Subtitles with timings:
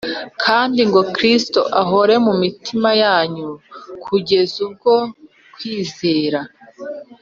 [0.43, 3.49] kandi ngo Kristo ahore mu mitima yanyu
[4.03, 4.13] ku
[4.83, 4.97] bwo
[5.59, 6.39] kwizera,